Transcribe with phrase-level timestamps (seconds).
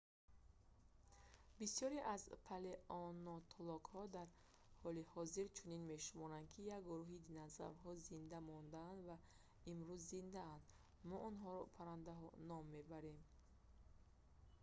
[1.59, 4.29] бисёре аз палеонтологҳо дар
[4.81, 9.17] ҳоли ҳозир чунин мешуморанд ки як гурӯҳи динозаврҳо зинда мондаанд ва
[9.71, 10.63] имрӯз зиндаанд
[11.09, 13.19] мо онҳоро паррандаҳо ном мебарем